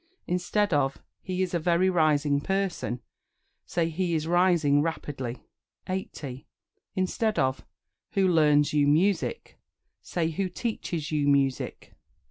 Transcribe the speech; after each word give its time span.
Instead 0.25 0.73
of 0.73 0.97
"He 1.21 1.43
is 1.43 1.53
a 1.53 1.59
very 1.59 1.87
rising 1.87 2.41
person," 2.41 3.01
say 3.67 3.87
"He 3.87 4.15
is 4.15 4.25
rising 4.25 4.81
rapidly." 4.81 5.43
80. 5.87 6.47
Instead 6.95 7.37
of 7.37 7.63
"Who 8.13 8.27
learns 8.27 8.73
you 8.73 8.87
music?" 8.87 9.59
say 10.01 10.31
"Who 10.31 10.49
teaches 10.49 11.11
you 11.11 11.27
music?" 11.27 11.93